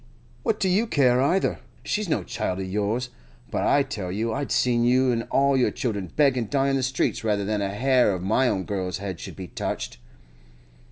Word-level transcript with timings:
What 0.41 0.59
do 0.59 0.67
you 0.67 0.87
care 0.87 1.21
either? 1.21 1.59
She's 1.83 2.09
no 2.09 2.23
child 2.23 2.59
of 2.59 2.67
yours. 2.67 3.09
But 3.51 3.61
I 3.65 3.83
tell 3.83 4.11
you 4.11 4.33
I'd 4.33 4.51
see 4.51 4.75
you 4.75 5.11
an' 5.11 5.27
all 5.29 5.55
your 5.55 5.69
children 5.69 6.11
beg 6.15 6.35
an' 6.39 6.47
die 6.49 6.69
in 6.71 6.75
the 6.75 6.81
streets 6.81 7.23
rather 7.23 7.45
than 7.45 7.61
a 7.61 7.69
hair 7.69 8.11
of 8.11 8.23
my 8.23 8.47
own 8.47 8.63
girl's 8.63 8.97
head 8.97 9.19
should 9.19 9.35
be 9.35 9.49
touched! 9.49 9.99